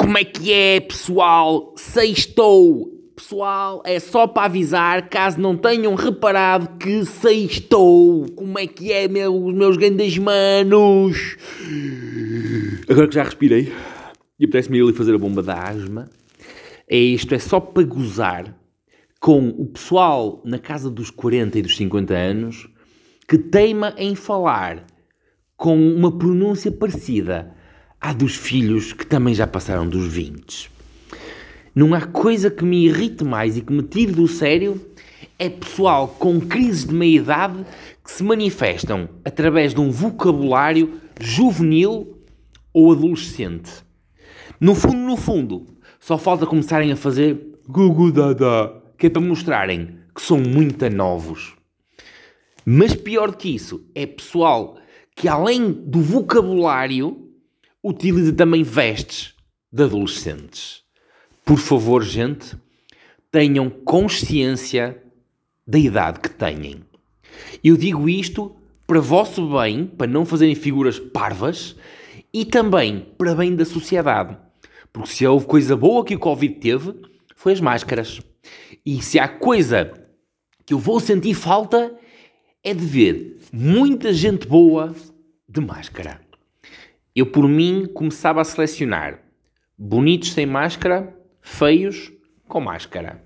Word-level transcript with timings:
Como 0.00 0.16
é 0.16 0.24
que 0.24 0.50
é, 0.50 0.80
pessoal? 0.80 1.74
Sextou! 1.76 2.90
Pessoal, 3.14 3.82
é 3.84 4.00
só 4.00 4.26
para 4.26 4.46
avisar, 4.46 5.10
caso 5.10 5.38
não 5.38 5.54
tenham 5.54 5.94
reparado, 5.94 6.78
que 6.78 7.04
sextou! 7.04 8.24
Como 8.34 8.58
é 8.58 8.66
que 8.66 8.90
é, 8.90 9.06
meus, 9.08 9.52
meus 9.52 9.76
grandes 9.76 10.16
manos? 10.16 11.36
Agora 12.88 13.08
que 13.08 13.14
já 13.14 13.24
respirei 13.24 13.70
e 14.38 14.46
apetece-me 14.46 14.78
ir 14.78 14.84
ali 14.84 14.94
fazer 14.94 15.14
a 15.14 15.18
bomba 15.18 15.42
da 15.42 15.68
asma, 15.68 16.08
é 16.88 16.96
isto, 16.96 17.34
é 17.34 17.38
só 17.38 17.60
para 17.60 17.82
gozar 17.82 18.56
com 19.20 19.50
o 19.50 19.66
pessoal 19.66 20.40
na 20.46 20.58
casa 20.58 20.90
dos 20.90 21.10
40 21.10 21.58
e 21.58 21.62
dos 21.62 21.76
50 21.76 22.14
anos 22.14 22.70
que 23.28 23.36
teima 23.36 23.92
em 23.98 24.14
falar 24.14 24.82
com 25.58 25.76
uma 25.76 26.16
pronúncia 26.16 26.72
parecida 26.72 27.54
à 28.00 28.12
dos 28.12 28.34
filhos 28.34 28.92
que 28.92 29.06
também 29.06 29.34
já 29.34 29.46
passaram 29.46 29.86
dos 29.86 30.06
20. 30.06 30.70
Não 31.74 31.94
há 31.94 32.00
coisa 32.00 32.50
que 32.50 32.64
me 32.64 32.86
irrite 32.86 33.22
mais 33.22 33.56
e 33.56 33.60
que 33.60 33.72
me 33.72 33.82
tire 33.82 34.12
do 34.12 34.26
sério 34.26 34.80
é 35.38 35.48
pessoal 35.48 36.08
com 36.08 36.40
crises 36.40 36.86
de 36.86 36.94
meia-idade 36.94 37.64
que 38.02 38.10
se 38.10 38.22
manifestam 38.22 39.08
através 39.24 39.74
de 39.74 39.80
um 39.80 39.90
vocabulário 39.90 41.00
juvenil 41.20 42.18
ou 42.72 42.92
adolescente. 42.92 43.70
No 44.58 44.74
fundo, 44.74 44.98
no 44.98 45.16
fundo, 45.16 45.66
só 45.98 46.18
falta 46.18 46.46
começarem 46.46 46.92
a 46.92 46.96
fazer 46.96 47.58
gugu 47.68 48.10
dada, 48.10 48.82
que 48.98 49.06
é 49.06 49.10
para 49.10 49.22
mostrarem 49.22 49.98
que 50.14 50.22
são 50.22 50.38
muito 50.38 50.88
novos. 50.90 51.54
Mas 52.64 52.94
pior 52.94 53.30
do 53.30 53.36
que 53.36 53.54
isso, 53.54 53.84
é 53.94 54.06
pessoal 54.06 54.76
que 55.14 55.28
além 55.28 55.70
do 55.70 56.00
vocabulário 56.00 57.29
utiliza 57.82 58.32
também 58.32 58.62
vestes 58.62 59.34
de 59.72 59.84
adolescentes. 59.84 60.82
Por 61.44 61.58
favor, 61.58 62.02
gente, 62.02 62.56
tenham 63.30 63.70
consciência 63.70 65.02
da 65.66 65.78
idade 65.78 66.20
que 66.20 66.30
têm. 66.30 66.82
Eu 67.62 67.76
digo 67.76 68.08
isto 68.08 68.56
para 68.86 69.00
vosso 69.00 69.48
bem, 69.56 69.86
para 69.86 70.06
não 70.06 70.26
fazerem 70.26 70.54
figuras 70.54 70.98
parvas 70.98 71.76
e 72.32 72.44
também 72.44 73.06
para 73.16 73.34
bem 73.34 73.54
da 73.54 73.64
sociedade. 73.64 74.36
Porque 74.92 75.10
se 75.10 75.26
houve 75.26 75.46
coisa 75.46 75.76
boa 75.76 76.04
que 76.04 76.14
o 76.14 76.18
Covid 76.18 76.54
teve, 76.56 76.94
foi 77.36 77.52
as 77.52 77.60
máscaras. 77.60 78.20
E 78.84 79.00
se 79.00 79.18
há 79.18 79.28
coisa 79.28 79.92
que 80.66 80.74
eu 80.74 80.78
vou 80.78 80.98
sentir 80.98 81.34
falta, 81.34 81.94
é 82.62 82.74
de 82.74 82.84
ver 82.84 83.38
muita 83.52 84.12
gente 84.12 84.46
boa 84.46 84.94
de 85.48 85.60
máscara. 85.60 86.20
Eu, 87.14 87.26
por 87.26 87.48
mim, 87.48 87.86
começava 87.92 88.40
a 88.40 88.44
selecionar 88.44 89.20
bonitos 89.76 90.32
sem 90.32 90.46
máscara, 90.46 91.16
feios 91.40 92.12
com 92.46 92.60
máscara. 92.60 93.24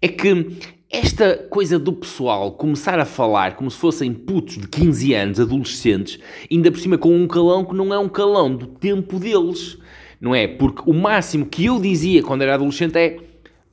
É 0.00 0.08
que 0.08 0.58
esta 0.90 1.38
coisa 1.48 1.78
do 1.78 1.92
pessoal 1.92 2.52
começar 2.52 2.98
a 2.98 3.04
falar 3.04 3.56
como 3.56 3.70
se 3.70 3.78
fossem 3.78 4.12
putos 4.12 4.58
de 4.58 4.68
15 4.68 5.14
anos, 5.14 5.40
adolescentes, 5.40 6.18
ainda 6.50 6.70
por 6.70 6.78
cima 6.78 6.98
com 6.98 7.16
um 7.16 7.26
calão 7.26 7.64
que 7.64 7.74
não 7.74 7.94
é 7.94 7.98
um 7.98 8.08
calão 8.08 8.54
do 8.54 8.66
tempo 8.66 9.18
deles, 9.18 9.78
não 10.20 10.34
é? 10.34 10.46
Porque 10.46 10.82
o 10.84 10.92
máximo 10.92 11.46
que 11.46 11.64
eu 11.64 11.80
dizia 11.80 12.22
quando 12.22 12.42
era 12.42 12.54
adolescente 12.54 12.96
é 12.96 13.18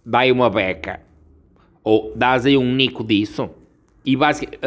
dai 0.06 0.32
uma 0.32 0.50
beca, 0.50 1.02
ou 1.84 2.14
dás 2.16 2.46
aí 2.46 2.58
um 2.58 2.74
nico 2.74 3.04
disso. 3.04 3.50
E 4.06 4.16
basicamente 4.16 4.60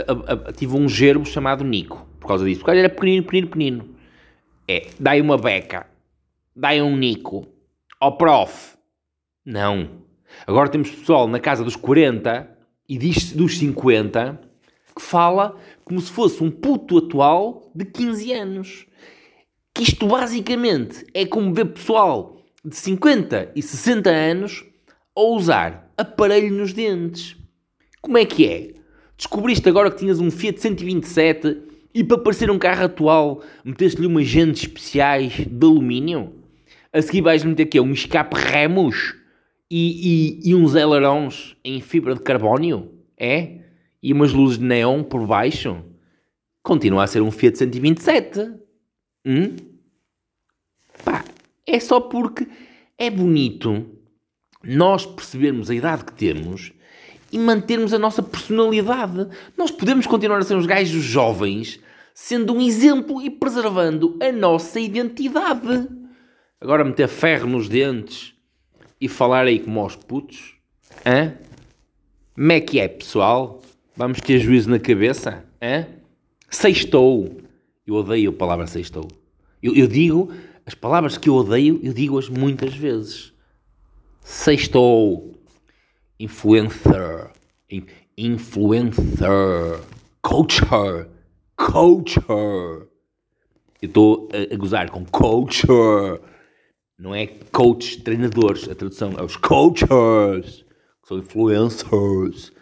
tive 0.56 0.76
um 0.76 0.88
gerbo 0.88 1.24
chamado 1.24 1.64
Nico 1.64 2.06
por 2.20 2.28
causa 2.28 2.44
disso. 2.44 2.60
Porque 2.60 2.78
era 2.78 2.88
pequenino, 2.88 3.22
pequenino, 3.22 3.48
pequenino. 3.48 3.91
É, 4.72 4.86
dai 4.98 5.20
uma 5.20 5.36
beca, 5.36 5.86
dai 6.56 6.80
um 6.80 6.96
Nico, 6.96 7.46
ao 8.00 8.16
prof. 8.16 8.74
Não. 9.44 10.02
Agora 10.46 10.70
temos 10.70 10.88
pessoal 10.88 11.28
na 11.28 11.38
casa 11.38 11.62
dos 11.62 11.76
40 11.76 12.48
e 12.88 12.96
diz 12.96 13.32
dos 13.32 13.58
50 13.58 14.40
que 14.96 15.02
fala 15.02 15.58
como 15.84 16.00
se 16.00 16.10
fosse 16.10 16.42
um 16.42 16.50
puto 16.50 16.96
atual 16.96 17.70
de 17.74 17.84
15 17.84 18.32
anos. 18.32 18.86
Que 19.74 19.82
isto 19.82 20.06
basicamente 20.06 21.04
é 21.12 21.26
como 21.26 21.52
ver 21.52 21.66
pessoal 21.66 22.38
de 22.64 22.74
50 22.74 23.52
e 23.54 23.60
60 23.60 24.08
anos 24.08 24.64
a 25.14 25.20
usar 25.20 25.92
aparelho 25.98 26.50
nos 26.50 26.72
dentes. 26.72 27.36
Como 28.00 28.16
é 28.16 28.24
que 28.24 28.48
é? 28.48 28.74
Descobriste 29.18 29.68
agora 29.68 29.90
que 29.90 29.98
tinhas 29.98 30.18
um 30.18 30.30
Fiat 30.30 30.58
127 30.58 31.71
e 31.94 32.02
para 32.02 32.18
parecer 32.18 32.50
um 32.50 32.58
carro 32.58 32.84
atual 32.84 33.42
meteste-lhe 33.64 34.06
umas 34.06 34.26
jantes 34.26 34.62
especiais 34.62 35.46
de 35.46 35.66
alumínio? 35.66 36.34
A 36.92 37.00
seguir 37.00 37.22
vais 37.22 37.44
meter 37.44 37.64
aqui 37.64 37.80
um 37.80 37.92
escape 37.92 38.36
Remus 38.36 39.14
e, 39.70 40.40
e, 40.44 40.50
e 40.50 40.54
uns 40.54 40.76
ailerons 40.76 41.56
em 41.64 41.80
fibra 41.80 42.14
de 42.14 42.20
carbónio? 42.20 42.90
É? 43.16 43.60
E 44.02 44.12
umas 44.12 44.32
luzes 44.32 44.58
de 44.58 44.64
neon 44.64 45.02
por 45.02 45.26
baixo? 45.26 45.82
Continua 46.62 47.04
a 47.04 47.06
ser 47.06 47.22
um 47.22 47.30
Fiat 47.30 47.58
127. 47.58 48.52
Hum? 49.24 49.56
Pá, 51.04 51.24
é 51.66 51.80
só 51.80 52.00
porque 52.00 52.46
é 52.98 53.10
bonito 53.10 53.86
nós 54.62 55.04
percebermos 55.04 55.70
a 55.70 55.74
idade 55.74 56.04
que 56.04 56.12
temos 56.12 56.72
e 57.32 57.38
mantermos 57.38 57.94
a 57.94 57.98
nossa 57.98 58.22
personalidade. 58.22 59.26
Nós 59.56 59.70
podemos 59.70 60.06
continuar 60.06 60.38
a 60.38 60.42
ser 60.42 60.54
uns 60.54 60.66
gajos 60.66 61.02
jovens, 61.02 61.80
sendo 62.14 62.52
um 62.52 62.60
exemplo 62.60 63.22
e 63.22 63.30
preservando 63.30 64.18
a 64.20 64.30
nossa 64.30 64.78
identidade. 64.78 65.88
Agora 66.60 66.84
meter 66.84 67.08
ferro 67.08 67.48
nos 67.48 67.68
dentes 67.68 68.34
e 69.00 69.08
falar 69.08 69.46
aí 69.46 69.58
como 69.58 69.80
aos 69.80 69.96
putos, 69.96 70.54
hã? 71.04 71.34
Como 72.34 72.52
é 72.52 72.60
que 72.60 72.78
é, 72.78 72.86
pessoal? 72.86 73.62
Vamos 73.96 74.20
ter 74.20 74.38
juízo 74.38 74.70
na 74.70 74.78
cabeça, 74.78 75.44
hã? 75.60 75.86
Sextou. 76.48 77.38
Eu 77.86 77.94
odeio 77.94 78.30
a 78.30 78.32
palavra 78.32 78.66
sextou. 78.66 79.08
Eu, 79.62 79.74
eu 79.74 79.86
digo, 79.86 80.32
as 80.64 80.74
palavras 80.74 81.18
que 81.18 81.28
eu 81.28 81.34
odeio, 81.34 81.80
eu 81.82 81.92
digo-as 81.92 82.28
muitas 82.28 82.74
vezes. 82.74 83.32
Sextou. 84.20 85.41
Influencer. 86.22 87.32
Influencer. 88.16 89.80
Coacher. 90.22 91.08
Coacher. 91.56 92.86
Eu 93.82 93.88
estou 93.88 94.28
a, 94.32 94.54
a 94.54 94.56
gozar 94.56 94.88
com 94.88 95.04
coacher. 95.04 96.20
Não 96.96 97.12
é 97.12 97.26
coach, 97.26 98.02
treinadores. 98.02 98.68
A 98.68 98.74
tradução 98.76 99.14
é 99.18 99.22
os 99.24 99.34
coachers. 99.34 100.64
Que 101.02 101.08
são 101.08 101.18
influencers. 101.18 102.52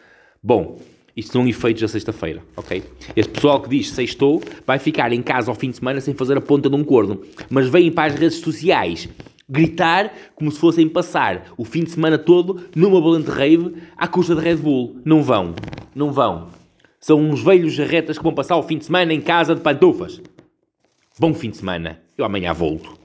Bom, 0.43 0.81
isto 1.15 1.33
são 1.33 1.47
efeitos 1.47 1.83
da 1.83 1.89
sexta-feira, 1.89 2.43
ok? 2.57 2.83
Este 3.15 3.31
pessoal 3.31 3.61
que 3.61 3.69
diz 3.69 3.91
sextou 3.91 4.43
vai 4.67 4.79
ficar 4.79 5.13
em 5.13 5.21
casa 5.21 5.51
ao 5.51 5.55
fim 5.55 5.69
de 5.69 5.77
semana 5.77 6.01
sem 6.01 6.15
fazer 6.15 6.39
a 6.39 6.41
ponta 6.41 6.71
de 6.71 6.77
um 6.77 6.83
corno. 6.83 7.21
Mas 7.51 7.69
vêm 7.69 7.93
para 7.93 8.11
as 8.11 8.19
redes 8.19 8.39
sociais 8.39 9.07
gritar 9.51 10.13
como 10.35 10.51
se 10.51 10.61
fossem 10.61 10.89
passar 10.89 11.53
o 11.57 11.65
fim 11.65 11.83
de 11.83 11.91
semana 11.91 12.17
todo 12.17 12.69
numa 12.75 13.01
valente 13.01 13.29
rave 13.29 13.75
à 13.97 14.07
custa 14.07 14.35
de 14.35 14.41
Red 14.41 14.57
Bull. 14.57 14.97
Não 15.05 15.23
vão. 15.23 15.55
Não 15.95 16.13
vão. 16.13 16.49
São 17.01 17.19
uns 17.19 17.43
velhos 17.43 17.73
jarretas 17.73 18.17
que 18.17 18.25
vão 18.25 18.33
passar 18.33 18.57
o 18.57 18.63
fim 18.63 18.79
de 18.79 18.85
semana 18.85 19.13
em 19.13 19.21
casa 19.21 19.55
de 19.55 19.61
pantufas. 19.61 20.23
Bom 21.19 21.35
fim 21.35 21.51
de 21.51 21.57
semana. 21.57 22.01
Eu 22.17 22.25
amanhã 22.25 22.53
volto. 22.53 23.00